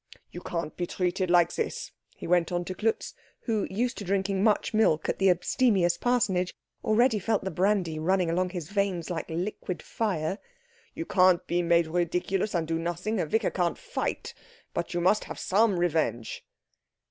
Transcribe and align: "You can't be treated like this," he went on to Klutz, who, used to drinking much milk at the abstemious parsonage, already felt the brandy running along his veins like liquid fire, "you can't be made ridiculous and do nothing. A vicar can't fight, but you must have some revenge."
"You 0.31 0.41
can't 0.41 0.75
be 0.75 0.87
treated 0.87 1.29
like 1.29 1.53
this," 1.53 1.91
he 2.15 2.25
went 2.25 2.51
on 2.51 2.65
to 2.65 2.73
Klutz, 2.73 3.13
who, 3.41 3.67
used 3.69 3.99
to 3.99 4.03
drinking 4.03 4.43
much 4.43 4.73
milk 4.73 5.07
at 5.07 5.19
the 5.19 5.29
abstemious 5.29 5.95
parsonage, 5.95 6.55
already 6.83 7.19
felt 7.19 7.43
the 7.43 7.51
brandy 7.51 7.99
running 7.99 8.27
along 8.27 8.49
his 8.49 8.67
veins 8.71 9.11
like 9.11 9.29
liquid 9.29 9.83
fire, 9.83 10.39
"you 10.95 11.05
can't 11.05 11.45
be 11.45 11.61
made 11.61 11.85
ridiculous 11.85 12.55
and 12.55 12.67
do 12.67 12.79
nothing. 12.79 13.19
A 13.19 13.27
vicar 13.27 13.51
can't 13.51 13.77
fight, 13.77 14.33
but 14.73 14.95
you 14.95 15.01
must 15.01 15.25
have 15.25 15.37
some 15.37 15.79
revenge." 15.79 16.43